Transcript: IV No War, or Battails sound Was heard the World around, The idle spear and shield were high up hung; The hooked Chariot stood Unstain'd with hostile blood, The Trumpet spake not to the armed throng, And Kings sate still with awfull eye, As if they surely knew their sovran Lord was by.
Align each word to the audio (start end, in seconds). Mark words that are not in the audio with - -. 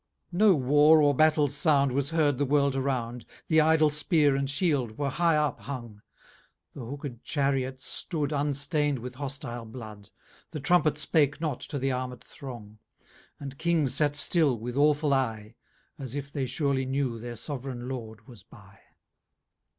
IV 0.29 0.33
No 0.33 0.55
War, 0.55 0.99
or 0.99 1.13
Battails 1.15 1.51
sound 1.53 1.91
Was 1.91 2.09
heard 2.09 2.39
the 2.39 2.45
World 2.45 2.75
around, 2.75 3.23
The 3.49 3.61
idle 3.61 3.91
spear 3.91 4.35
and 4.35 4.49
shield 4.49 4.97
were 4.97 5.11
high 5.11 5.37
up 5.37 5.59
hung; 5.59 6.01
The 6.73 6.83
hooked 6.83 7.23
Chariot 7.23 7.79
stood 7.79 8.31
Unstain'd 8.31 8.97
with 8.97 9.13
hostile 9.13 9.63
blood, 9.65 10.09
The 10.49 10.59
Trumpet 10.59 10.97
spake 10.97 11.39
not 11.39 11.59
to 11.59 11.77
the 11.77 11.91
armed 11.91 12.23
throng, 12.23 12.79
And 13.39 13.59
Kings 13.59 13.93
sate 13.93 14.15
still 14.15 14.57
with 14.57 14.73
awfull 14.75 15.13
eye, 15.13 15.53
As 15.99 16.15
if 16.15 16.33
they 16.33 16.47
surely 16.47 16.87
knew 16.87 17.19
their 17.19 17.35
sovran 17.35 17.87
Lord 17.87 18.27
was 18.27 18.41
by. 18.41 18.79